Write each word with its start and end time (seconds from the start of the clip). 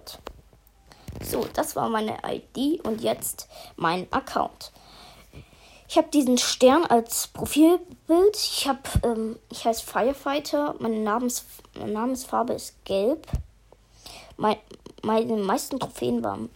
So, 1.23 1.45
das 1.53 1.75
war 1.75 1.89
meine 1.89 2.17
ID 2.25 2.85
und 2.85 3.01
jetzt 3.01 3.47
mein 3.75 4.07
Account. 4.11 4.71
Ich 5.87 5.97
habe 5.97 6.07
diesen 6.07 6.37
Stern 6.37 6.85
als 6.85 7.27
Profilbild. 7.27 8.35
Ich 8.35 8.67
habe, 8.67 8.79
ähm, 9.03 9.39
ich 9.49 9.65
heiße 9.65 9.85
Firefighter. 9.85 10.75
Meine 10.79 10.99
Namens, 10.99 11.45
Namensfarbe 11.85 12.53
ist 12.53 12.85
gelb. 12.85 13.27
Mein, 14.37 14.57
meine 15.03 15.35
meisten 15.35 15.79
Trophäen 15.79 16.23
waren 16.23 16.49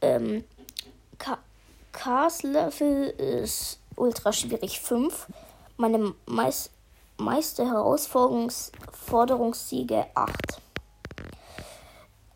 ähm, 0.00 0.44
Cars-Level 1.92 3.10
ist 3.10 3.78
ultra 3.96 4.32
schwierig 4.32 4.80
5. 4.80 5.26
Meine 5.76 6.14
meist, 6.26 6.70
meiste 7.16 7.66
Herausforderungssiege 7.66 10.06
8. 10.14 10.60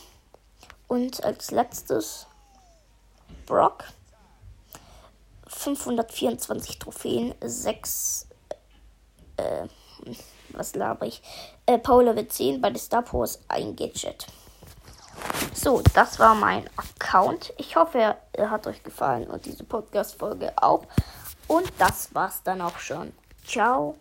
Und 0.88 1.24
als 1.24 1.50
letztes 1.50 2.26
Brock. 3.46 3.84
524 5.54 6.78
Trophäen, 6.78 7.34
6. 7.40 8.26
Äh, 9.36 9.66
was 10.50 10.74
laber 10.74 11.06
ich? 11.06 11.22
Äh, 11.66 11.78
Power 11.78 12.04
Level 12.04 12.26
10 12.26 12.60
bei 12.60 12.70
der 12.70 12.80
Star 12.80 13.02
Powers 13.02 13.40
ein 13.48 13.74
Gadget. 13.76 14.26
So, 15.54 15.82
das 15.94 16.18
war 16.18 16.34
mein 16.34 16.68
Account. 16.76 17.52
Ich 17.56 17.76
hoffe, 17.76 18.16
er 18.32 18.50
hat 18.50 18.66
euch 18.66 18.82
gefallen 18.82 19.28
und 19.28 19.46
diese 19.46 19.64
Podcast-Folge 19.64 20.52
auch. 20.56 20.84
Und 21.46 21.72
das 21.78 22.14
war's 22.14 22.42
dann 22.42 22.60
auch 22.60 22.78
schon. 22.78 23.12
Ciao. 23.46 23.96